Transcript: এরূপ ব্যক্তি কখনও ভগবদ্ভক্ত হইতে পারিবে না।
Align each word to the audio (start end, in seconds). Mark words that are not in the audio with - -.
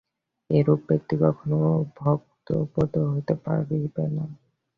এরূপ 0.49 0.79
ব্যক্তি 0.89 1.15
কখনও 1.23 1.61
ভগবদ্ভক্ত 1.97 2.47
হইতে 3.09 3.33
পারিবে 3.43 3.77
না। 4.15 4.25